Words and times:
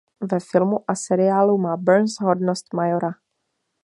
Ve 0.29 0.37
filmu 0.45 0.77
a 0.87 0.95
seriálu 0.95 1.57
má 1.57 1.77
Burns 1.77 2.15
hodnost 2.21 2.73
majora. 2.73 3.09